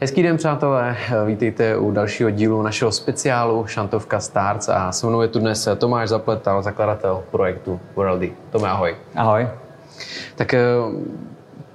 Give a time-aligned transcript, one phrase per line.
[0.00, 0.96] Hezký den, přátelé.
[1.26, 6.08] Vítejte u dalšího dílu našeho speciálu Šantovka Starts a se mnou je tu dnes Tomáš
[6.08, 8.32] Zapletal, zakladatel projektu Worldy.
[8.50, 8.96] Tome, ahoj.
[9.14, 9.48] Ahoj.
[10.36, 10.54] Tak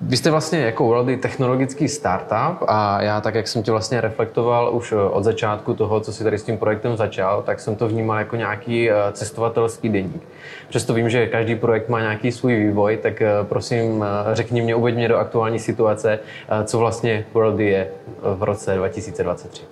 [0.01, 4.75] vy jste vlastně jako Worldy technologický startup a já tak, jak jsem tě vlastně reflektoval
[4.75, 8.17] už od začátku toho, co si tady s tím projektem začal, tak jsem to vnímal
[8.17, 10.23] jako nějaký cestovatelský deník.
[10.69, 15.07] Přesto vím, že každý projekt má nějaký svůj vývoj, tak prosím řekni mě, uveď mě
[15.07, 16.19] do aktuální situace,
[16.63, 17.87] co vlastně Worldy je
[18.21, 19.63] v roce 2023.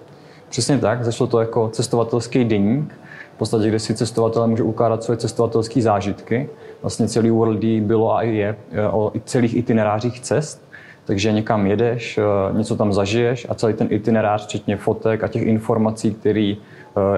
[0.50, 2.94] Přesně tak, začalo to jako cestovatelský deník,
[3.38, 6.50] v podstatě, kde si cestovatelé můžou ukládat své cestovatelské zážitky.
[6.82, 10.70] Vlastně celý World bylo a je e, o celých itinerářích cest,
[11.06, 12.22] takže někam jedeš, e,
[12.58, 16.58] něco tam zažiješ a celý ten itinerář, včetně fotek a těch informací, který,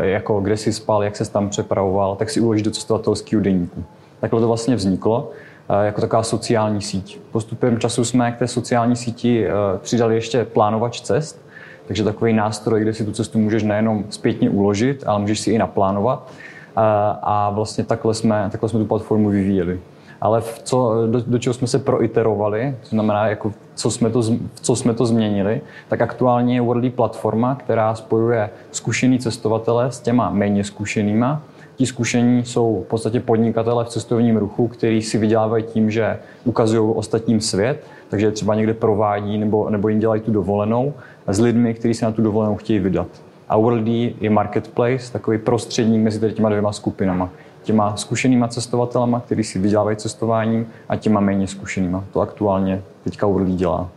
[0.02, 3.84] e, jako kde jsi spal, jak se tam přepravoval, tak si uložíš do cestovatelského deníku.
[4.20, 5.32] Takhle to vlastně vzniklo
[5.82, 7.20] jako taková sociální síť.
[7.32, 9.48] Postupem času jsme k té sociální síti
[9.82, 11.42] přidali ještě plánovač cest,
[11.90, 15.58] takže takový nástroj, kde si tu cestu můžeš nejenom zpětně uložit, ale můžeš si i
[15.58, 16.32] naplánovat.
[17.22, 19.80] A vlastně takhle jsme, takhle jsme tu platformu vyvíjeli.
[20.22, 24.24] Ale v co, do, do čeho jsme se proiterovali, to znamená, jako co, jsme to,
[24.62, 30.30] co jsme to změnili, tak aktuálně je Worldly platforma, která spojuje zkušený cestovatele s těma
[30.30, 31.42] méně zkušenýma.
[31.76, 36.96] Ti zkušení jsou v podstatě podnikatele v cestovním ruchu, který si vydělávají tím, že ukazují
[36.96, 40.94] ostatním svět, takže třeba někde provádí nebo, nebo jim dělají tu dovolenou
[41.34, 43.08] s lidmi, kteří se na tu dovolenou chtějí vydat.
[43.50, 47.30] A Worldy je marketplace, takový prostředník mezi těma dvěma skupinama.
[47.64, 52.04] Těma zkušenýma cestovatelama, kteří si vydělávají cestováním a těma méně zkušenýma.
[52.14, 53.90] To aktuálně teďka Worldy dělá.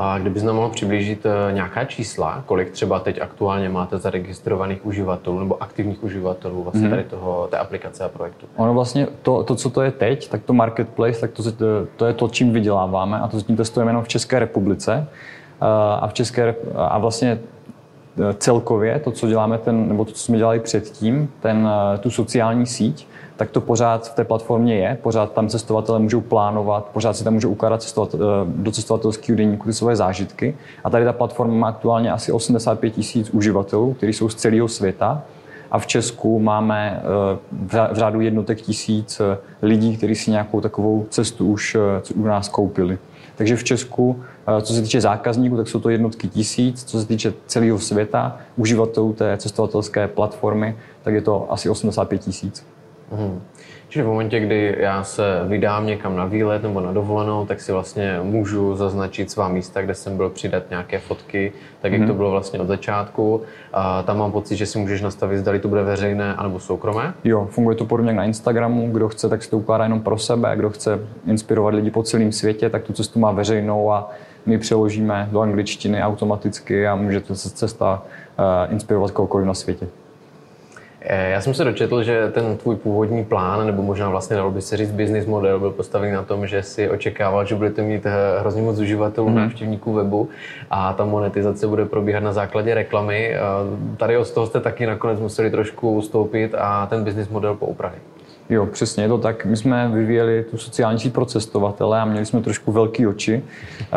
[0.00, 5.38] A kdybys nám mohl přiblížit eh, nějaká čísla, kolik třeba teď aktuálně máte zaregistrovaných uživatelů
[5.38, 6.90] nebo aktivních uživatelů vlastně hmm.
[6.90, 8.46] tady toho, té aplikace a projektu?
[8.56, 11.42] Ono vlastně to, to, co to je teď, tak to marketplace, tak to,
[11.96, 15.06] to je to, čím vyděláváme a to zatím testujeme jenom v České republice.
[15.60, 15.64] Eh,
[16.00, 20.38] a v České a vlastně eh, celkově to, co děláme, ten, nebo to, co jsme
[20.38, 21.68] dělali předtím, ten,
[22.00, 23.06] tu sociální síť,
[23.38, 27.34] tak to pořád v té platformě je, pořád tam cestovatelé můžou plánovat, pořád si tam
[27.34, 30.56] můžou ukládat cestovat, eh, do cestovatelského denníku ty své zážitky.
[30.84, 35.22] A tady ta platforma má aktuálně asi 85 tisíc uživatelů, kteří jsou z celého světa.
[35.70, 37.38] A v Česku máme eh,
[37.92, 41.76] v řádu jednotek tisíc eh, lidí, kteří si nějakou takovou cestu už
[42.14, 42.98] u nás koupili.
[43.36, 44.22] Takže v Česku,
[44.60, 46.84] co se týče zákazníků, tak jsou to jednotky tisíc.
[46.84, 52.66] Co se týče celého světa, uživatelů té cestovatelské platformy, tak je to asi 85 tisíc.
[53.12, 53.40] Hmm.
[53.88, 57.72] Čili v momentě, kdy já se vydám někam na výlet nebo na dovolenou, tak si
[57.72, 62.08] vlastně můžu zaznačit svá místa, kde jsem byl přidat nějaké fotky, tak jak hmm.
[62.08, 63.42] to bylo vlastně od začátku.
[63.72, 67.14] A tam mám pocit, že si můžeš nastavit, zda to bude veřejné anebo soukromé.
[67.24, 68.92] Jo, funguje to podobně jak na Instagramu.
[68.92, 70.56] Kdo chce, tak si to ukládá jenom pro sebe.
[70.56, 74.10] Kdo chce inspirovat lidi po celém světě, tak tu cestu má veřejnou a
[74.48, 78.02] my přeložíme do angličtiny automaticky a může ta cesta
[78.38, 79.86] uh, inspirovat kohokoliv na světě.
[81.00, 84.62] Eh, já jsem se dočetl, že ten tvůj původní plán, nebo možná vlastně dalo by
[84.62, 88.40] se říct business model, byl postavený na tom, že si očekával, že budete mít eh,
[88.40, 89.34] hrozně moc uživatelů, mm-hmm.
[89.34, 90.28] návštěvníků webu
[90.70, 93.34] a ta monetizace bude probíhat na základě reklamy.
[93.34, 93.40] Eh,
[93.96, 98.02] tady od toho jste taky nakonec museli trošku ustoupit a ten business model poupravit.
[98.50, 99.44] Jo, přesně je to tak.
[99.44, 103.42] My jsme vyvíjeli tu sociální síť pro cestovatele a měli jsme trošku velký oči,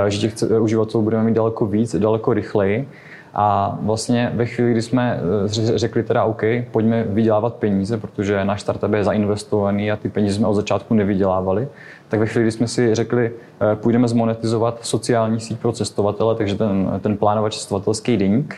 [0.07, 2.87] že těch uživatelů budeme mít daleko víc, daleko rychleji.
[3.33, 6.41] A vlastně ve chvíli, kdy jsme eh, řekli teda OK,
[6.71, 11.67] pojďme vydělávat peníze, protože náš startup je zainvestovaný a ty peníze jsme od začátku nevydělávali,
[12.07, 16.55] tak ve chvíli, kdy jsme si řekli, eh, půjdeme zmonetizovat sociální síť pro cestovatele, takže
[16.55, 18.55] ten, ten plánovač cestovatelský deník,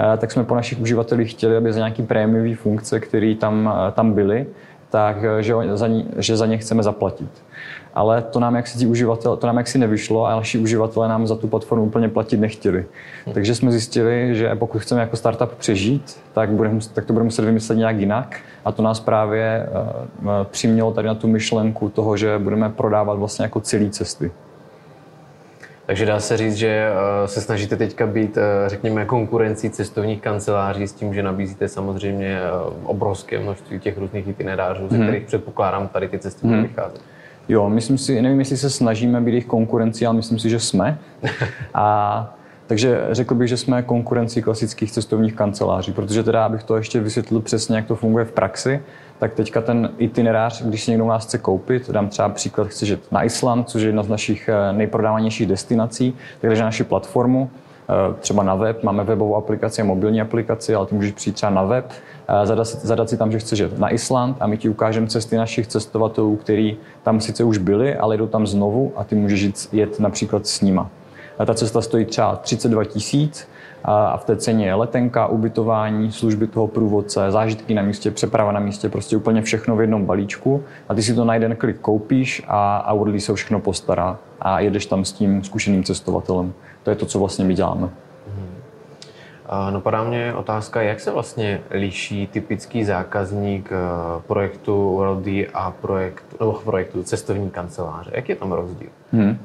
[0.00, 4.12] eh, tak jsme po našich uživatelích chtěli, aby za nějaký prémiový funkce, které tam, tam
[4.12, 4.46] byly,
[4.90, 7.30] tak že za, ní, že za ně chceme zaplatit
[7.96, 11.26] ale to nám jak si uživatel, to nám jak si nevyšlo a naši uživatelé nám
[11.26, 12.84] za tu platformu úplně platit nechtěli.
[13.34, 17.44] Takže jsme zjistili, že pokud chceme jako startup přežít, tak, budeme, tak to budeme muset
[17.44, 19.68] vymyslet nějak jinak a to nás právě
[20.22, 24.32] uh, přimělo tady na tu myšlenku toho, že budeme prodávat vlastně jako celý cesty.
[25.86, 26.88] Takže dá se říct, že
[27.26, 32.40] se snažíte teďka být, řekněme, konkurencí cestovních kanceláří s tím, že nabízíte samozřejmě
[32.84, 35.06] obrovské množství těch různých itinerářů, ze hmm.
[35.06, 36.62] kterých předpokládám tady ty cesty hmm.
[36.62, 37.00] vycházet.
[37.48, 40.98] Jo, myslím si, nevím, jestli se snažíme být jejich konkurencí, ale myslím si, že jsme.
[41.74, 42.36] A
[42.66, 47.40] takže řekl bych, že jsme konkurencí klasických cestovních kanceláří, protože teda, abych to ještě vysvětlil
[47.40, 48.82] přesně, jak to funguje v praxi,
[49.18, 52.86] tak teďka ten itinerář, když si někdo u nás chce koupit, dám třeba příklad, chce
[52.86, 58.14] žít na Island, což je jedna z našich eh, nejprodávanějších destinací, takže naši platformu, eh,
[58.20, 61.62] třeba na web, máme webovou aplikaci a mobilní aplikaci, ale ty můžeš přijít třeba na
[61.62, 61.92] web,
[62.28, 65.06] eh, zadat si, zadat si tam, že chceš jet na Island a my ti ukážeme
[65.06, 69.40] cesty našich cestovatelů, kteří tam sice už byli, ale jdou tam znovu a ty můžeš
[69.40, 70.90] jít jet například s nima.
[71.38, 73.48] A ta cesta stojí třeba 32 tisíc
[73.88, 78.60] a v té ceně je letenka, ubytování, služby toho průvodce, zážitky na místě, přeprava na
[78.60, 82.42] místě, prostě úplně všechno v jednom balíčku a ty si to na jeden klik koupíš
[82.48, 86.52] a, a Worldly se všechno postará a jedeš tam s tím zkušeným cestovatelem.
[86.82, 87.88] To je to, co vlastně my děláme.
[89.70, 93.76] Napadá mě otázka, jak se vlastně liší typický zákazník eh,
[94.26, 98.10] projektu Worldy a projekt, nebo projektu cestovní kanceláře.
[98.14, 98.88] Jak je tam rozdíl?
[99.12, 99.38] Hmm.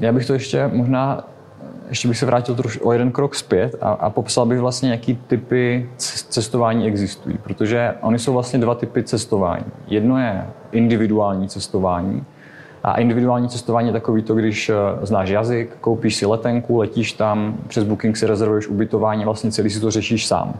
[0.00, 1.24] Já bych to ještě možná
[1.88, 5.18] ještě bych se vrátil trošku o jeden krok zpět a, a popsal bych vlastně, jaký
[5.26, 5.90] typy
[6.28, 7.38] cestování existují.
[7.42, 9.64] Protože oni jsou vlastně dva typy cestování.
[9.86, 12.24] Jedno je individuální cestování,
[12.84, 14.74] a individuální cestování je takový to, když eh,
[15.06, 19.80] znáš jazyk, koupíš si letenku, letíš tam, přes Booking si rezervuješ ubytování, vlastně celý si
[19.80, 20.54] to řešíš sám.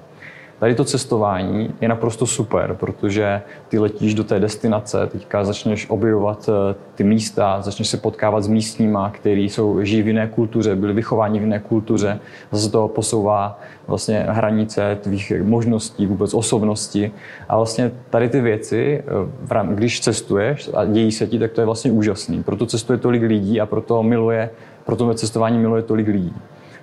[0.64, 6.48] Tady to cestování je naprosto super, protože ty letíš do té destinace, teďka začneš objevovat
[6.48, 10.92] eh, ty místa, začneš se potkávat s místníma, kteří jsou, žijí v jiné kultuře, byli
[10.92, 12.20] vychováni v jiné kultuře,
[12.50, 17.12] zase to posouvá vlastně hranice tvých možností, vůbec osobnosti.
[17.48, 19.02] A vlastně tady ty věci,
[19.50, 22.42] eh, když cestuješ a dějí se ti, tak to je vlastně úžasný.
[22.42, 24.50] Proto cestuje tolik lidí a proto miluje,
[24.84, 26.34] proto cestování miluje tolik lidí.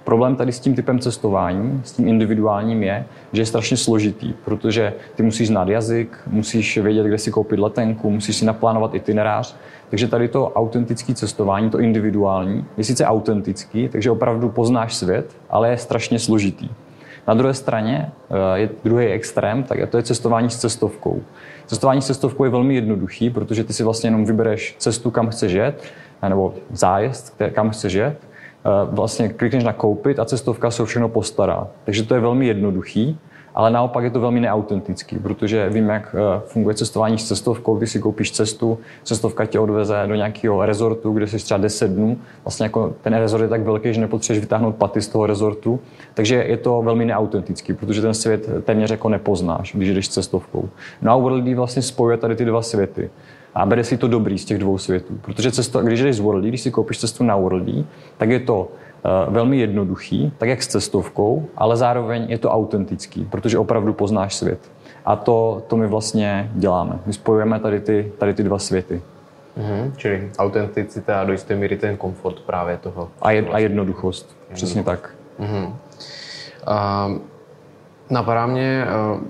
[0.04, 4.94] Problém tady s tím typem cestování, s tím individuálním je, že je strašně složitý, protože
[5.16, 9.56] ty musíš znát jazyk, musíš vědět, kde si koupit letenku, musíš si naplánovat itinerář.
[9.90, 15.70] Takže tady to autentické cestování, to individuální, je sice autentický, takže opravdu poznáš svět, ale
[15.70, 16.70] je strašně složitý.
[17.28, 21.22] Na druhé straně eh, je druhý extrém, tak to je cestování s cestovkou.
[21.66, 25.52] Cestování s cestovkou je velmi jednoduchý, protože ty si vlastně jenom vybereš cestu, kam chceš
[25.52, 25.84] jet,
[26.30, 28.31] nebo zájezd, kam chceš jet,
[28.86, 31.68] vlastně klikneš na koupit a cestovka se všechno postará.
[31.86, 33.18] Takže to je velmi jednoduchý,
[33.56, 37.88] ale naopak je to velmi neautentický, protože vím, jak eh, funguje cestování s cestovkou, kdy
[37.88, 42.18] si koupíš cestu, cestovka tě odveze do nějakého rezortu, kde jsi třeba 10 dnů.
[42.46, 45.80] Vlastně jako ten rezort je tak velký, že nepotřebuješ vytáhnout paty z toho rezortu.
[46.14, 50.70] Takže je to velmi neautentický, protože ten svět téměř jako nepoznáš, když jdeš cestovkou.
[51.02, 53.10] No a Worldy vlastně spojuje tady ty dva světy
[53.56, 55.20] a bere si to dobrý z těch dvou světů.
[55.22, 57.86] Protože cesto, když jdeš z Worldy, když si koupíš cestu na Worldy,
[58.18, 63.26] tak je to uh, velmi jednoduchý, tak jak s cestovkou, ale zároveň je to autentický,
[63.26, 64.60] protože opravdu poznáš svět.
[65.06, 67.00] A to, to my vlastně děláme.
[67.06, 69.02] My spojujeme tady ty, tady ty dva světy.
[69.58, 73.10] Mm-hmm, čili autenticita a do jisté míry ten komfort právě toho.
[73.22, 74.54] A, jed, a jednoduchost, jednoduchost.
[74.54, 75.10] přesně tak.
[75.40, 75.66] Mm-hmm.
[75.66, 77.18] Uh,
[78.10, 79.22] napadá mě, uh,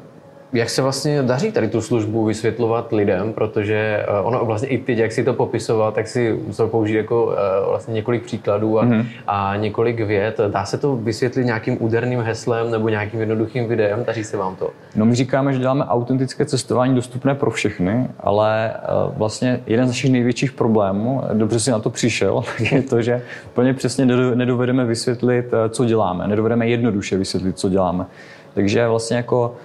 [0.54, 4.98] jak se vlastně daří tady tu službu vysvětlovat lidem, protože eh, ono vlastně i teď,
[4.98, 9.06] jak si to popisoval, tak si musel použít jako eh, vlastně několik příkladů a, mm-hmm.
[9.28, 10.40] a několik vět.
[10.48, 14.04] Dá se to vysvětlit nějakým úderným heslem nebo nějakým jednoduchým videem?
[14.06, 14.70] Daří se vám to?
[14.96, 18.78] No my říkáme, že děláme autentické cestování dostupné pro všechny, ale eh,
[19.18, 23.74] vlastně jeden z našich největších problémů, dobře si na to přišel, je to, že úplně
[23.74, 24.06] přesně
[24.36, 26.28] nedovedeme vysvětlit, co děláme.
[26.28, 28.06] Nedovedeme jednoduše vysvětlit, co děláme.
[28.54, 29.56] Takže vlastně jako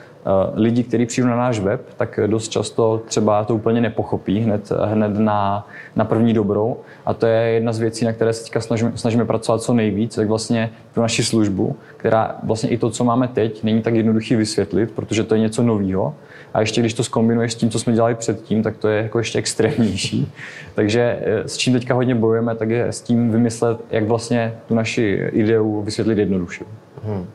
[0.55, 5.19] lidi, kteří přijdou na náš web, tak dost často třeba to úplně nepochopí hned, hned
[5.19, 6.77] na, na první dobrou.
[7.07, 10.15] A to je jedna z věcí, na které se teďka snažíme, snažíme pracovat co nejvíc,
[10.15, 14.37] tak vlastně tu naši službu, která vlastně i to, co máme teď, není tak jednoduchý
[14.37, 16.15] vysvětlit, protože to je něco nového.
[16.55, 19.19] A ještě když to skombinuješ s tím, co jsme dělali předtím, tak to je jako
[19.19, 20.33] ještě extrémnější.
[20.75, 24.75] Takže eh, s čím teďka hodně bojujeme, tak je s tím vymyslet, jak vlastně tu
[24.75, 26.65] naši ideu vysvětlit jednoduše.
[27.05, 27.27] Hmm.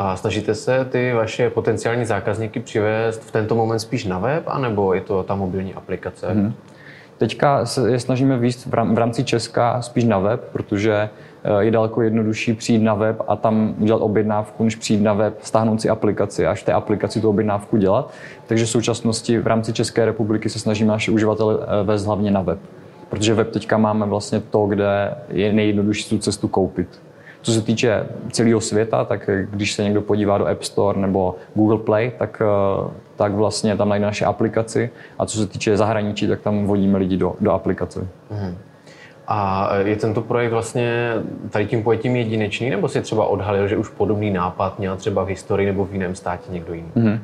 [0.00, 4.94] A snažíte se ty vaše potenciální zákazníky přivést v tento moment spíš na web, anebo
[4.94, 6.32] je to ta mobilní aplikace?
[6.32, 6.54] Hmm.
[7.18, 11.10] Teďka se je snažíme výst v rámci Česka spíš na web, protože
[11.44, 15.38] eh, je daleko jednodušší přijít na web a tam udělat objednávku, než přijít na web,
[15.42, 18.12] stáhnout si aplikaci a až v té aplikaci tu objednávku dělat.
[18.46, 22.42] Takže v současnosti v rámci České republiky se snažíme naše uživatele eh, vést hlavně na
[22.42, 22.58] web.
[23.08, 26.88] Protože web teďka máme vlastně to, kde je nejjednodušší tu cestu koupit.
[27.42, 31.78] Co se týče celého světa, tak když se někdo podívá do App Store nebo Google
[31.78, 36.40] Play, tak, eh, tak vlastně tam najde naše aplikaci a co se týče zahraničí, tak
[36.40, 38.00] tam vodíme lidi do, do aplikace.
[38.30, 38.56] Mm.
[39.30, 41.12] A je tento projekt vlastně
[41.50, 45.28] tady tím pojetím jedinečný, nebo si třeba odhalil, že už podobný nápad měl třeba v
[45.28, 46.90] historii nebo v jiném státě někdo jiný?
[46.96, 47.18] Mm-hmm.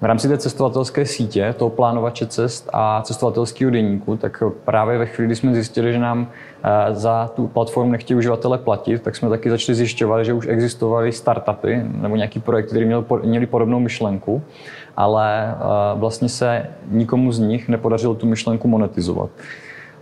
[0.00, 5.26] V rámci té cestovatelské sítě, toho plánovače cest a cestovatelského deníku, tak právě ve chvíli,
[5.26, 6.28] kdy jsme zjistili, že nám
[6.62, 11.12] eh, za tu platformu nechtějí uživatele platit, tak jsme taky začali zjišťovat, že už existovaly
[11.12, 14.42] startupy nebo nějaký projekt, který měl, měli podobnou myšlenku,
[14.96, 15.56] ale eh,
[15.94, 19.30] vlastně se nikomu z nich nepodařilo tu myšlenku monetizovat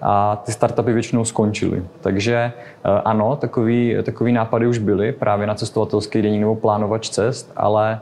[0.02, 1.82] a ty startupy většinou skončily.
[2.00, 7.52] Takže eh, ano, takový, takový nápady už byly právě na cestovatelský deník nebo plánovač cest,
[7.56, 8.00] ale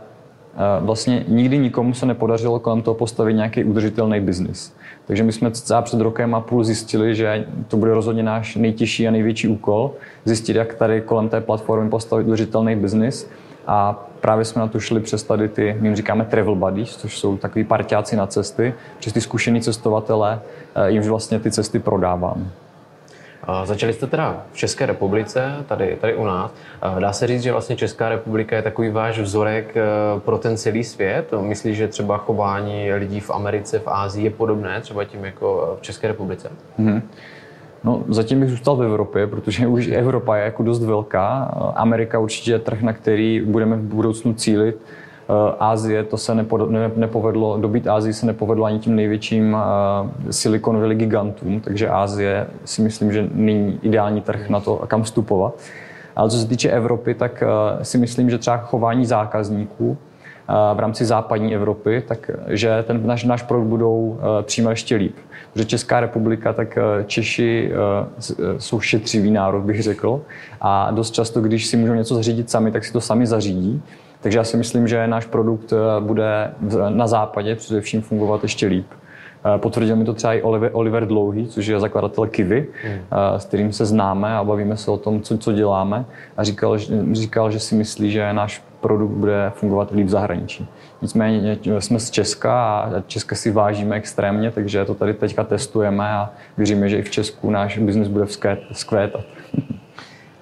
[0.80, 4.74] vlastně nikdy nikomu se nepodařilo kolem toho postavit nějaký udržitelný biznis.
[5.06, 9.08] Takže my jsme třeba před rokem a půl zjistili, že to bude rozhodně náš nejtěžší
[9.08, 9.90] a největší úkol,
[10.24, 13.30] zjistit, jak tady kolem té platformy postavit udržitelný biznis.
[13.66, 17.18] A právě jsme na to šli přes tady ty, my jim říkáme travel buddies, což
[17.18, 20.40] jsou takový parťáci na cesty, přes ty zkušený cestovatele,
[20.74, 22.50] eh, jimž vlastně ty cesty prodávám.
[23.64, 26.54] Začali jste teda v České republice, tady, tady u nás.
[26.98, 29.82] Dá se říct, že vlastně Česká republika je takový váš vzorek eh,
[30.20, 31.34] pro ten celý svět?
[31.40, 35.82] Myslíš, že třeba chování lidí v Americe, v Ázii je podobné třeba tím jako v
[35.82, 36.50] České republice?
[36.78, 37.02] Mm-hmm.
[37.84, 41.42] No, zatím bych zůstal v Evropě, protože už Evropa je jako dost velká.
[41.76, 44.76] Amerika určitě je trh, na který budeme v budoucnu cílit.
[45.58, 46.34] Ázie, to se
[46.96, 49.56] nepovedlo, dobít Ázii se nepovedlo ani tím největším
[50.30, 55.54] Silicon Valley gigantům, takže Ázie si myslím, že není ideální trh na to, kam vstupovat.
[56.16, 57.42] Ale co se týče Evropy, tak
[57.82, 59.98] si myslím, že třeba chování zákazníků
[60.74, 65.16] v rámci západní Evropy, tak že ten náš, náš produkt budou přijímat ještě líp.
[65.52, 67.72] Protože Česká republika, tak Češi
[68.58, 70.20] jsou šetřivý národ, bych řekl.
[70.60, 73.82] A dost často, když si můžou něco zařídit sami, tak si to sami zařídí.
[74.26, 76.50] Takže já si myslím, že náš produkt bude
[76.88, 78.86] na západě především fungovat ještě líp.
[79.56, 83.00] Potvrdil mi to třeba i Oliver, Oliver Dlouhý, což je zakladatel Kivy, hmm.
[83.36, 86.04] s kterým se známe a bavíme se o tom, co, co děláme.
[86.36, 86.78] A říkal,
[87.12, 90.68] říkal, že si myslí, že náš produkt bude fungovat líp v zahraničí.
[91.02, 96.30] Nicméně jsme z Česka a Česka si vážíme extrémně, takže to tady teďka testujeme a
[96.56, 98.24] věříme, že i v Česku náš biznis bude
[98.72, 99.24] vzkvétat.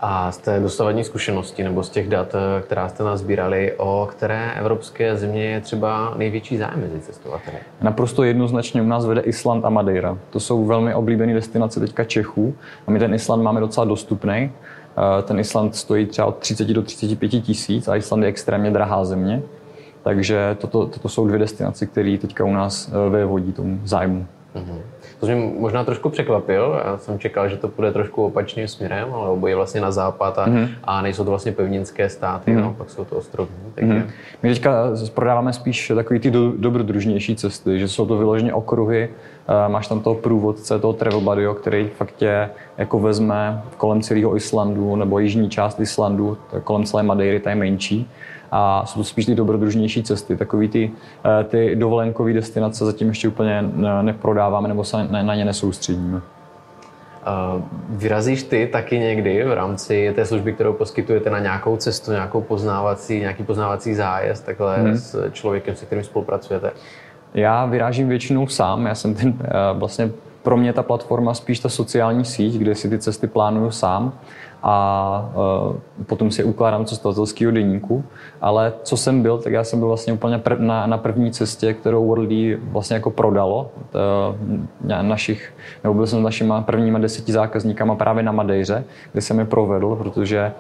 [0.06, 4.52] A z té dosavadní zkušenosti nebo z těch dat, která jste nás sbírali, o které
[4.52, 7.56] evropské země je třeba největší zájem mezi cestovateli?
[7.80, 10.18] Naprosto jednoznačně u nás vede Island a Madeira.
[10.30, 12.54] To jsou velmi oblíbené destinace teďka Čechů
[12.87, 14.32] a my ten Island máme docela dostupný.
[14.32, 19.04] Eh, ten Island stojí třeba od 30 do 35 tisíc a Island je extrémně drahá
[19.04, 19.42] země.
[20.02, 24.26] Takže toto, toto jsou dvě destinace, které teďka u nás eh, vyvodí tomu zájmu.
[24.54, 24.78] Mm-hmm.
[25.25, 26.81] To mě možná trošku překvapil.
[26.85, 30.47] Já jsem čekal, že to půjde trošku opačným směrem, ale oboje vlastně na západ a,
[30.47, 30.69] mm-hmm.
[30.85, 32.61] a nejsou to vlastně pevninské státy, mm-hmm.
[32.61, 33.57] no, pak jsou to ostrovní.
[33.75, 33.93] Takže...
[33.93, 34.11] Mm-hmm.
[34.43, 34.73] My teďka
[35.14, 39.09] prodáváme spíš takový ty do, dobrodružnější cesty, že jsou to vyloženě okruhy,
[39.49, 44.37] eh, máš tam toho průvodce, toho travel buddy, který fakt tě jako vezme kolem celého
[44.37, 48.11] Islandu nebo jižní část Islandu, kolem celé Madeiry, ta je menší
[48.56, 50.37] a jsou to spíš ty dobrodružnější cesty.
[50.37, 50.90] Takový ty,
[51.40, 53.64] eh, ty dovolenkové destinace zatím ještě úplně
[54.02, 56.20] neprodáváme nebo se na ně nesoustředíme.
[57.88, 63.20] Vyrazíš ty taky někdy v rámci té služby, kterou poskytujete na nějakou cestu, nějakou poznávací,
[63.20, 64.96] nějaký poznávací zájezd takhle hmm.
[64.96, 66.70] s člověkem, se kterým spolupracujete?
[67.34, 68.87] Já vyrážím většinou sám.
[68.87, 70.11] Já jsem ten, eh, vlastně
[70.42, 74.12] pro mě ta platforma spíš ta sociální síť, kde si ty cesty plánuju sám
[74.66, 78.04] a uh, potom si ukládám cestovatelského deníku.
[78.40, 81.75] Ale co jsem byl, tak já jsem byl vlastně úplně prv, na, na první cestě,
[81.75, 83.71] kterou Worldy vlastně jako prodalo.
[83.90, 83.99] To,
[84.38, 85.52] uh, našich,
[85.85, 89.97] nebo byl jsem s našimi prvníma deseti zákazníkama právě na Madejře, kde jsem je provedl,
[89.97, 90.52] protože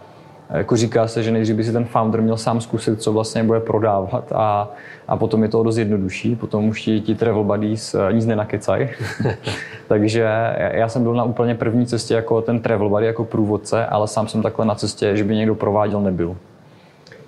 [0.50, 3.60] jako říká se, že nejdřív by si ten founder měl sám zkusit, co vlastně bude
[3.60, 4.70] prodávat a,
[5.08, 8.88] a potom je to dost jednodušší, potom už ti, ti travel buddies eh, nic nenakecají.
[9.88, 10.28] Takže
[10.72, 14.28] já jsem byl na úplně první cestě jako ten travel buddy, jako průvodce, ale sám
[14.28, 16.36] jsem takhle na cestě, že by někdo prováděl, nebyl.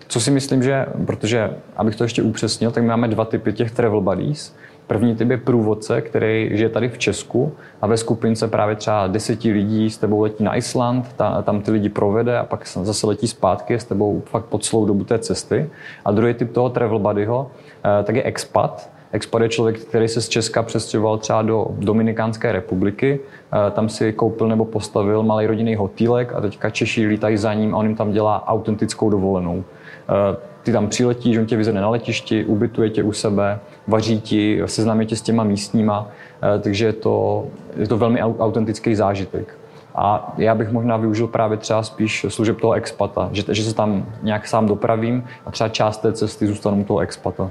[0.09, 3.71] Co si myslím, že, protože abych to ještě upřesnil, tak my máme dva typy těch
[3.71, 4.55] travel buddies.
[4.87, 7.53] První typ je průvodce, který žije tady v Česku
[7.83, 11.71] a ve skupince právě třeba deseti lidí s tebou letí na Island, ta, tam ty
[11.71, 15.71] lidi provede a pak zase letí zpátky s tebou fakt po celou dobu té cesty.
[16.05, 17.51] A druhý typ toho travel buddyho,
[17.85, 22.53] eh, tak je expat, Expat je člověk, který se z Česka přestěhoval třeba do Dominikánské
[22.53, 27.55] republiky, eh, tam si koupil nebo postavil malý rodinný hotýlek a teďka Češi lítají za
[27.55, 29.65] ním a on jim tam dělá autentickou dovolenou.
[30.09, 34.63] Eh, ty tam přiletíš, on tě vyzvedne na letišti, ubytuje tě u sebe, vaří ti,
[34.67, 36.09] seznámí tě s těma místníma,
[36.43, 39.59] eh, takže je to, je to velmi autentický zážitek.
[39.95, 44.07] A já bych možná využil právě třeba spíš služeb toho expata, že, že se tam
[44.23, 47.51] nějak sám dopravím a třeba část té cesty zůstanu u toho expata.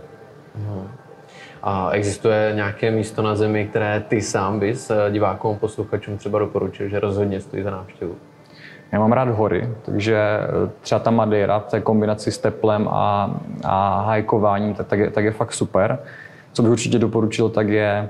[0.56, 0.88] Hmm.
[1.64, 6.90] A existuje nějaké místo na zemi, které ty sám bys eh, divákům, posluchačům třeba doporučil,
[6.90, 8.16] že rozhodně stojí za návštěvu?
[8.92, 13.36] Já mám rád hory, takže eh, třeba ta Madeira v té kombinaci s teplem a,
[13.64, 16.00] a hajkováním, tak, tak, je, tak je fakt super.
[16.56, 18.10] Co bych určitě doporučil, tak je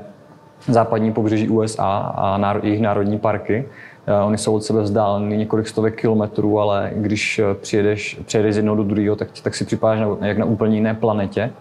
[0.67, 3.65] západní pobřeží USA a náro, jejich národní parky.
[4.07, 8.75] Uh, oni jsou od sebe vzdálení několik stovek kilometrů, ale když přijedeš, přijedeš z jednoho
[8.75, 11.51] do druhého, tak, tak si připadáš na, jak na úplně jiné planetě.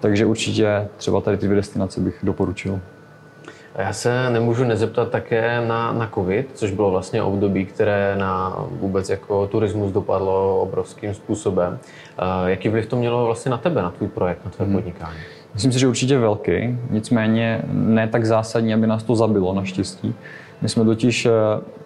[0.00, 2.80] Takže určitě třeba tady ty dvě destinace bych doporučil.
[3.76, 8.56] A já se nemůžu nezeptat také na, na COVID, což bylo vlastně období, které na
[8.70, 11.78] vůbec jako turismus dopadlo obrovským způsobem.
[12.46, 14.74] Jaký vliv to mělo vlastně na tebe, na tvůj projekt, na tvé hmm.
[14.74, 15.18] podnikání?
[15.54, 20.14] Myslím si, že určitě velký, nicméně ne tak zásadní, aby nás to zabilo naštěstí.
[20.62, 21.30] My jsme totiž eh,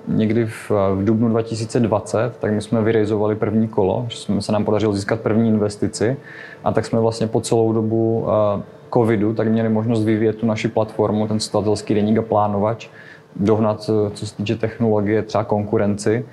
[0.09, 4.65] někdy v, v dubnu 2020, tak my jsme vyrejzovali první kolo, že jsme, se nám
[4.65, 6.17] podařilo získat první investici
[6.65, 8.63] a tak jsme vlastně po celou dobu uh,
[8.95, 12.89] covidu tak měli možnost vyvíjet tu naši platformu, ten statelský deník a plánovač,
[13.37, 16.27] dohnat, eh, co se týče technologie, třeba konkurenci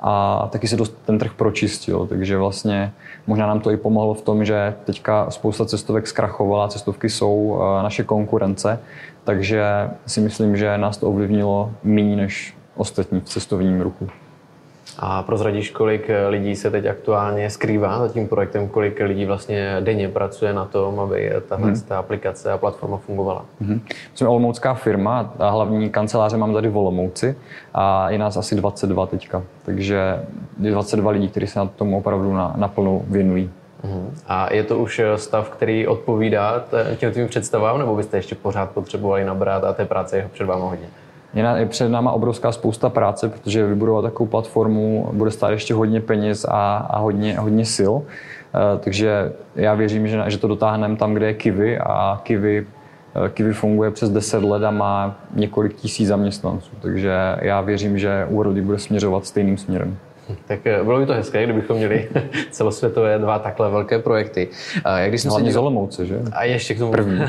[0.00, 2.92] a taky se dost ten trh pročistil, takže vlastně
[3.26, 8.04] možná nám to i pomohlo v tom, že teďka spousta cestovek zkrachovala, cestovky jsou naše
[8.04, 8.80] konkurence,
[9.24, 14.08] takže si myslím, že nás to ovlivnilo méně než ostatní v cestovním ruchu.
[14.98, 20.08] A prozradíš, kolik lidí se teď aktuálně skrývá za tím projektem, kolik lidí vlastně denně
[20.08, 21.80] pracuje na tom, aby tahle hmm.
[21.80, 23.44] ta aplikace a platforma fungovala?
[23.60, 23.80] Hmm.
[24.14, 27.36] Jsme olomoucká firma a hlavní kanceláře mám tady v Olomouci
[27.74, 30.20] a je nás asi 22 teďka, takže
[30.60, 33.50] je 22 lidí, kteří se na tom opravdu na, naplno věnují.
[33.84, 34.14] Mhm.
[34.26, 36.64] A je to už stav, který odpovídá
[36.96, 40.62] těm tvým představám, nebo byste ještě pořád potřebovali nabrat a té práce je před vámi
[40.62, 40.86] hodně?
[41.34, 46.46] Je před náma obrovská spousta práce, protože vybudovat takovou platformu bude stát ještě hodně peněz
[46.48, 47.92] a, a hodně, hodně sil.
[47.92, 48.02] Uh,
[48.80, 52.66] takže já věřím, že, že to dotáhneme tam, kde je Kivy a Kivy,
[53.16, 56.70] uh, Kivy funguje přes 10 let a má několik tisíc zaměstnanců.
[56.80, 59.96] Takže já věřím, že úrody bude směřovat stejným směrem.
[60.46, 62.08] Tak eh, bylo by to hezké, kdybychom měli
[62.50, 64.48] celosvětové dva takhle velké projekty.
[64.96, 65.62] Jak když jsem Hlavně díval...
[65.62, 66.20] z Olomouce, že?
[66.32, 66.92] A ještě k tomu.
[66.92, 67.20] První.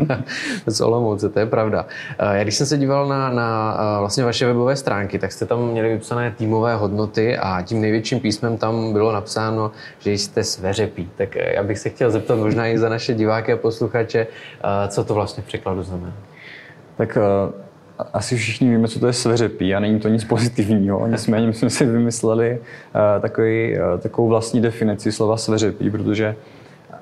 [0.66, 1.86] z Olomouce, to je pravda.
[2.32, 5.92] Já když jsem se díval na, na vlastně vaše webové stránky, tak jste tam měli
[5.92, 11.10] vypsané týmové hodnoty a tím největším písmem tam bylo napsáno, že jste sveřepí.
[11.16, 14.26] Tak eh, já bych se chtěl zeptat možná i za naše diváky a posluchače,
[14.88, 16.12] co to vlastně v překladu znamená.
[16.96, 17.18] Tak
[18.12, 21.06] asi všichni víme, co to je sveřepí a není to nic pozitivního.
[21.06, 26.36] Nicméně my jsme si vymysleli uh, takový, uh, takovou vlastní definici slova sveřepí, protože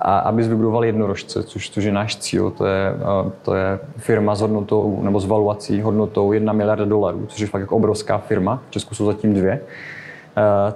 [0.00, 2.92] a abys vybudoval jednorožce, což, což je náš cíl, to je,
[3.24, 7.46] uh, to je firma s hodnotou nebo s valuací hodnotou 1 miliarda dolarů, což je
[7.46, 9.60] fakt jako obrovská firma, v Česku jsou zatím dvě,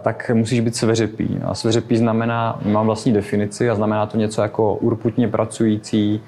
[0.03, 1.41] tak musíš být sveřepí.
[1.45, 6.21] A sveřepí znamená, mám vlastní definici a znamená to něco jako urputně pracující,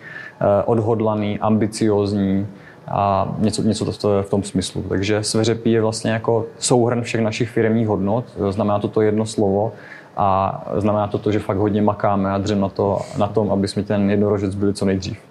[0.67, 2.47] odhodlaný, ambiciózní,
[2.91, 4.83] a něco, něco to, je v tom smyslu.
[4.89, 9.73] Takže sveřepí je vlastně jako souhrn všech našich firmních hodnot, znamená to to jedno slovo
[10.17, 13.69] a znamená to to, že fakt hodně makáme a dřem na, to, na tom, aby
[13.69, 15.30] jsme ten jednorožec byli co nejdřív.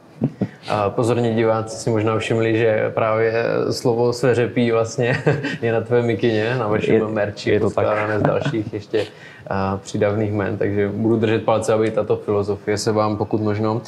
[0.69, 5.23] A pozorně diváci si možná všimli, že právě slovo sveřepí vlastně
[5.62, 7.88] je na tvé mikině, na vašem je, merči, je to tak.
[8.19, 9.05] z dalších ještě
[9.77, 13.82] přidavných men, takže budu držet palce, aby tato filozofie se vám pokud možno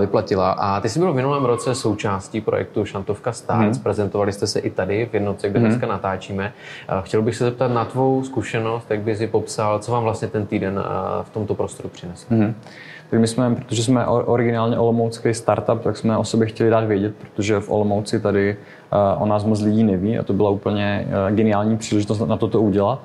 [0.00, 0.50] vyplatila.
[0.50, 3.82] A ty jsi byl v minulém roce součástí projektu Šantovka Stars, hmm.
[3.82, 5.68] prezentovali jste se i tady v jednotce, kde hmm.
[5.68, 6.52] dneska natáčíme.
[7.02, 10.46] Chtěl bych se zeptat na tvou zkušenost, jak bys si popsal, co vám vlastně ten
[10.46, 10.84] týden
[11.22, 12.26] v tomto prostoru přinesl.
[12.30, 12.54] Hmm.
[13.14, 17.14] Tak my jsme, protože jsme originálně olomoucký startup, tak jsme o sobě chtěli dát vědět,
[17.14, 18.56] protože v Olomouci tady
[19.18, 23.02] o nás moc lidí neví a to byla úplně geniální příležitost na toto udělat.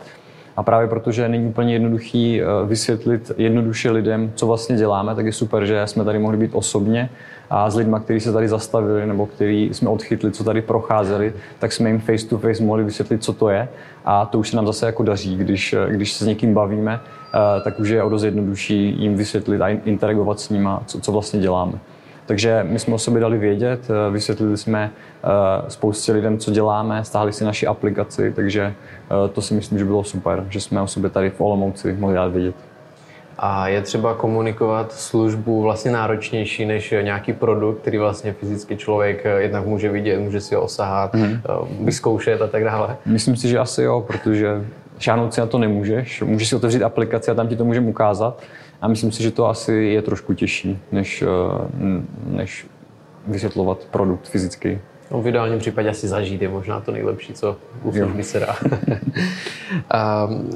[0.60, 5.34] A právě protože není úplně jednoduchý eh, vysvětlit jednoduše lidem, co vlastně děláme, tak je
[5.34, 7.10] super, že jsme tady mohli být osobně
[7.50, 11.72] a s lidmi, kteří se tady zastavili nebo kteří jsme odchytli, co tady procházeli, tak
[11.72, 13.70] jsme jim face to face mohli vysvětlit, co to je.
[14.06, 17.00] A to už se nám zase jako daří, když, eh, když se s někým bavíme,
[17.00, 21.12] eh, tak už je o dost jednodušší jim vysvětlit a interagovat s nimi, co, co
[21.12, 21.74] vlastně děláme.
[22.30, 24.92] Takže my jsme o sobě dali vědět, eh, vysvětlili jsme
[25.24, 25.28] eh,
[25.68, 30.04] spoustě lidem, co děláme, stáhli si naši aplikaci, takže eh, to si myslím, že bylo
[30.04, 32.56] super, že jsme o sobě tady v Olomouci mohli dát vědět.
[33.38, 39.66] A je třeba komunikovat službu vlastně náročnější než nějaký produkt, který vlastně fyzicky člověk jednak
[39.66, 41.42] může vidět, může si ho osahat, mm.
[41.80, 42.98] vyzkoušet a tak dále?
[43.06, 44.66] Myslím si, že asi jo, protože
[45.00, 46.22] šáhnout si na to nemůžeš.
[46.22, 48.44] Můžeš si otevřít aplikaci a tam ti to můžeme ukázat.
[48.82, 51.28] A myslím si, že to asi je trošku těžší, než, eh,
[52.26, 52.68] než
[53.28, 54.82] vysvětlovat produkt fyzicky.
[55.12, 58.56] No, v ideálním případě asi zažít je možná to nejlepší, co u služby se dá.
[60.28, 60.50] um,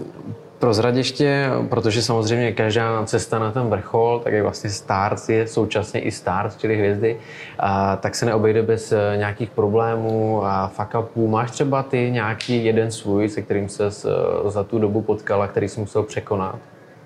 [0.63, 5.99] prozrad ještě, protože samozřejmě každá cesta na ten vrchol, tak je vlastně start, je současně
[6.01, 7.17] i start, čili hvězdy,
[7.59, 11.27] a, tak se neobejde bez eh, nějakých problémů a fuck upů.
[11.27, 15.47] Máš třeba ty nějaký jeden svůj, se kterým se eh, za tu dobu potkal a
[15.47, 16.59] který jsi musel překonat?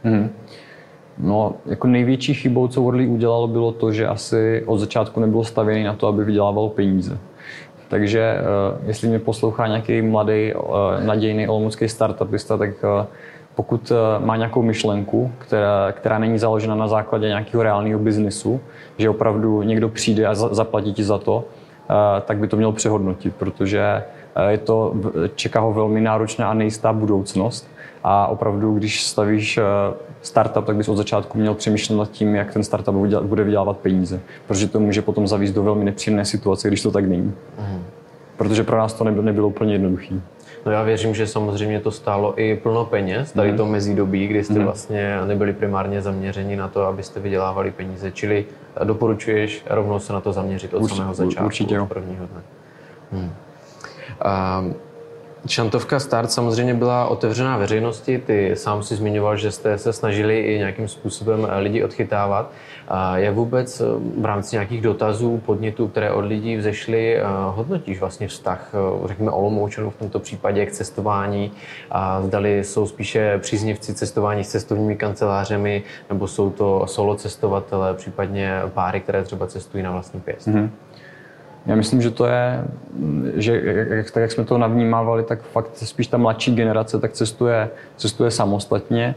[0.04, 0.30] Mm.
[1.20, 5.84] No, jako největší chybou, co Worley udělalo, bylo to, že asi od začátku nebylo stavěný
[5.84, 7.18] na to, aby vydělával peníze.
[7.88, 8.44] Takže eh,
[8.88, 10.54] jestli mě poslouchá nějaký mladý,
[11.06, 12.70] nadějný olomoucký startupista, tak
[13.56, 18.60] pokud eh, má nějakou myšlenku, která, která není založena na základě nějakého reálného biznesu,
[18.98, 21.44] že opravdu někdo přijde a zaplatí ti za to,
[22.26, 24.04] tak by to měl přehodnotit, protože
[24.48, 24.94] je to,
[25.36, 27.70] čeká ho velmi náročná a nejistá budoucnost
[28.04, 29.60] a opravdu, když stavíš
[30.22, 34.20] startup, tak bys od začátku měl přemýšlet nad tím, jak ten startup bude vydělávat peníze,
[34.48, 37.34] protože to může potom zavíst do velmi nepříjemné situace, když to tak není.
[37.60, 37.84] Mm.
[38.38, 40.16] Protože pro nás to nebylo, nebylo úplně jednoduché.
[40.66, 43.58] No já věřím, že samozřejmě to stálo i plno peněz, tady mm.
[43.58, 44.64] to mezidobí, kdy jste mm.
[44.64, 48.12] vlastně nebyli primárně zaměřeni na to, abyste vydělávali peníze.
[48.12, 48.46] Čili
[48.84, 52.42] doporučuješ rovnou se na to zaměřit od Určitě, samého začátku, určitě, od prvního dne.
[53.12, 53.32] Hmm.
[54.66, 54.76] Um,
[55.48, 58.18] Šantovka Start samozřejmě byla otevřená veřejnosti.
[58.18, 62.52] Ty sám si zmiňoval, že jste se snažili i nějakým způsobem eh, lidi odchytávat.
[63.16, 63.84] Jak vůbec eh,
[64.22, 67.24] v rámci nějakých dotazů, podnětů, které od lidí vzešly, eh,
[67.56, 68.72] hodnotíš vlastně vztah,
[69.06, 71.52] řekněme, Olomoučanů v tomto případě k cestování?
[71.92, 78.62] A zdali jsou spíše příznivci cestování s cestovními kancelářemi, nebo jsou to solo cestovatele, případně
[78.74, 80.48] páry, které třeba cestují na vlastní pěst?
[80.48, 80.70] Mm-hmm.
[81.68, 82.64] Já myslím, že to je,
[83.36, 87.70] že jak, tak jak jsme to navnímávali, tak fakt spíš ta mladší generace tak cestuje,
[87.98, 89.16] cestuje samostatně.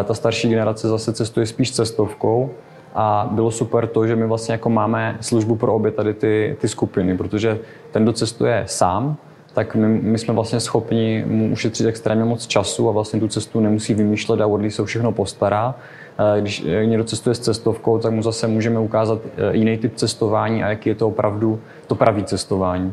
[0.00, 2.50] Eh, ta starší generace zase cestuje spíš cestovkou.
[2.94, 6.68] A bylo super to, že my vlastně jako máme službu pro obě tady ty, ty
[6.68, 7.58] skupiny, protože
[7.90, 9.16] ten, kdo cestuje sám,
[9.52, 13.60] tak my, my jsme vlastně schopni mu ušetřit extrémně moc času a vlastně tu cestu
[13.60, 15.74] nemusí vymýšlet a Wordly se všechno postará.
[16.18, 19.94] Eh, když eh, někdo cestuje s cestovkou, tak mu zase můžeme ukázat eh, jiný typ
[19.94, 22.92] cestování a jaký je to opravdu to pravý cestování.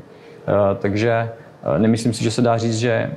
[0.79, 1.29] Takže
[1.77, 3.11] nemyslím si, že se dá říct, že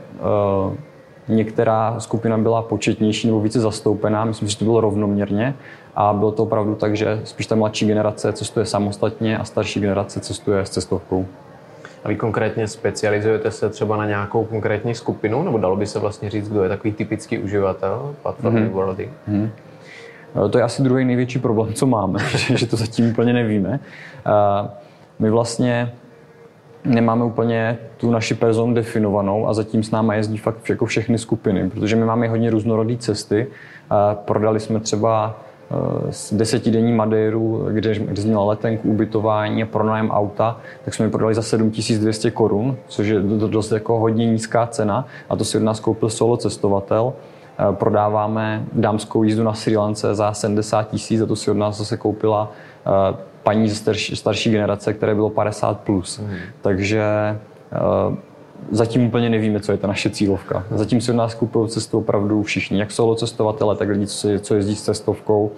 [1.29, 4.25] některá skupina byla početnější nebo více zastoupená.
[4.25, 5.55] Myslím si, že to bylo rovnoměrně
[5.95, 10.21] a bylo to opravdu tak, že spíš ta mladší generace cestuje samostatně a starší generace
[10.21, 11.27] cestuje s cestovkou.
[12.05, 16.31] A vy konkrétně specializujete se třeba na nějakou konkrétní skupinu, nebo dalo by se vlastně
[16.31, 18.71] říct, kdo je takový typický uživatel platformy mm-hmm.
[18.71, 19.11] Worldy?
[19.29, 19.51] Mm-hmm.
[20.51, 22.19] To je asi druhý největší problém, co máme,
[22.55, 23.81] že to zatím úplně nevíme.
[25.19, 25.93] My vlastně
[26.85, 31.71] nemáme úplně tu naši personu definovanou a zatím s náma jezdí fakt jako všechny skupiny,
[31.71, 33.47] protože my máme hodně různorodé cesty.
[34.15, 35.41] Prodali jsme třeba
[36.11, 41.11] z eh, desetidenní Madeiru, kde, kde měla letenku, ubytování a pronájem auta, tak jsme ji
[41.11, 45.63] prodali za 7200 korun, což je dost jako hodně nízká cena a to si od
[45.63, 47.13] nás koupil solo cestovatel.
[47.59, 51.79] Eh, prodáváme dámskou jízdu na Sri Lance za 70 tisíc a to si od nás
[51.79, 52.53] zase koupila
[52.87, 55.75] eh, paní ze starší, starší generace, které bylo 50+.
[55.75, 56.19] Plus.
[56.19, 56.29] Mm.
[56.63, 57.05] Takže
[58.71, 60.65] zatím úplně nevíme, co je ta naše cílovka.
[60.71, 64.07] Zatím si od nás kupují cestu opravdu všichni, jak solo cestovatele, tak lidi,
[64.41, 65.53] co jezdí s cestovkou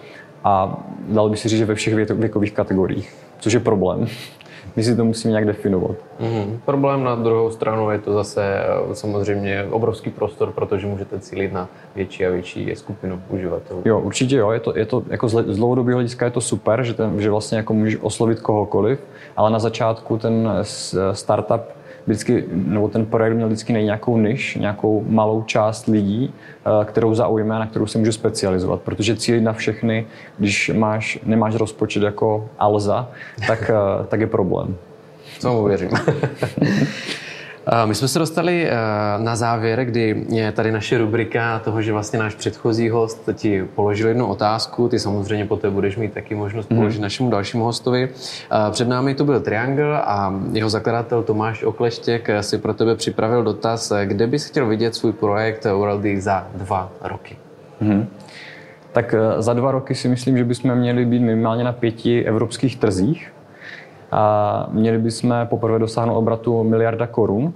[0.44, 4.06] a dal by si říct, že ve všech věkových kategoriích, což je problém.
[4.76, 5.96] My si to musíme nějak definovat.
[6.20, 6.58] Mm-hmm.
[6.64, 11.68] Problém na druhou stranu je to zase eh, samozřejmě obrovský prostor, protože můžete cílit na
[11.94, 13.82] větší a větší skupinu uživatelů.
[13.84, 16.94] Jo, určitě jo, je to, je to jako z dlouhodobého hlediska je to super, že,
[16.94, 19.00] ten, že vlastně jako můžeš oslovit kohokoliv,
[19.36, 20.50] ale na začátku ten
[21.12, 21.77] startup
[22.08, 27.56] vždycky, nebo ten projekt měl vždycky nějakou niž, nějakou malou část lidí, eh, kterou zaujme
[27.56, 30.06] a na kterou se může specializovat, protože cílit na všechny,
[30.38, 33.10] když máš, nemáš rozpočet jako Alza,
[33.46, 34.76] tak, eh, tak je problém.
[35.38, 35.90] Co mu věřím.
[37.84, 38.74] My jsme se dostali eh,
[39.18, 44.08] na závěr, kdy je tady naše rubrika toho, že vlastně náš předchozí host ti položil
[44.08, 44.88] jednu otázku.
[44.88, 46.78] Ty samozřejmě poté budeš mít taky možnost mhm.
[46.78, 47.02] položit mm.
[47.02, 48.08] našemu dalšímu hostovi.
[48.08, 53.42] Eh, před námi tu byl Triangle a jeho zakladatel Tomáš Okleštěk si pro tebe připravil
[53.42, 57.36] dotaz, kde bys chtěl vidět svůj projekt Worldy za dva roky.
[57.80, 58.06] Mm.
[58.92, 62.76] Tak eh, za dva roky si myslím, že bychom měli být minimálně na pěti evropských
[62.76, 63.32] trzích
[64.10, 67.52] a měli bychom poprvé dosáhnout obratu miliarda korun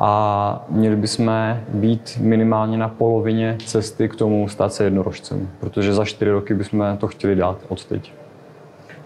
[0.00, 6.04] a měli bychom být minimálně na polovině cesty k tomu stát se jednorožcem, protože za
[6.04, 8.12] čtyři roky bychom to chtěli dát od teď.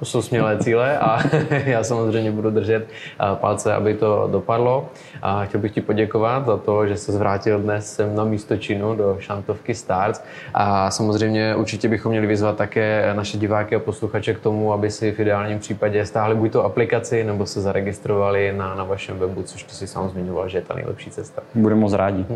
[0.00, 1.18] To jsou smělé cíle a
[1.64, 2.86] já samozřejmě budu držet
[3.34, 4.88] palce, aby to dopadlo.
[5.22, 8.96] A chtěl bych ti poděkovat za to, že se zvrátil dnes sem na místo činu
[8.96, 10.22] do Šantovky Stars.
[10.54, 15.12] A samozřejmě určitě bychom měli vyzvat také naše diváky a posluchače k tomu, aby si
[15.12, 19.62] v ideálním případě stáhli buď to aplikaci, nebo se zaregistrovali na, na vašem webu, což
[19.62, 21.42] ty si sám zmiňoval, že je ta nejlepší cesta.
[21.54, 22.26] Budeme moc rádi.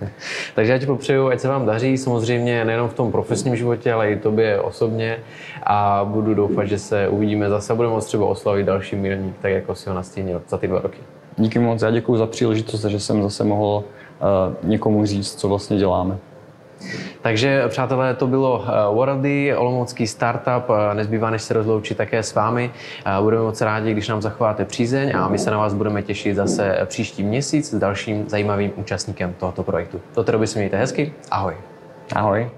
[0.54, 4.10] Takže já ti popřeju, ať se vám daří, samozřejmě nejenom v tom profesním životě, ale
[4.10, 5.18] i tobě osobně
[5.62, 9.74] a budu doufat, že se uvidíme zase, budeme moct třeba oslavit další milník, tak jako
[9.74, 10.98] si ho nastínil za ty dva roky.
[11.36, 15.76] Díky moc, já děkuji za příležitost, že jsem zase mohl uh, někomu říct, co vlastně
[15.76, 16.18] děláme.
[17.22, 20.70] Takže, přátelé, to bylo eh, Worldy, olomoucký startup.
[20.70, 22.70] Eh, nezbývá, než se rozloučit také s vámi.
[23.22, 26.78] Budeme moc rádi, když nám zachováte přízeň a my se na vás budeme těšit zase
[26.86, 30.00] příští měsíc s dalším zajímavým účastníkem tohoto projektu.
[30.14, 31.12] Do té doby se mějte hezky.
[31.30, 31.54] Ahoj.
[32.14, 32.50] Ahoj.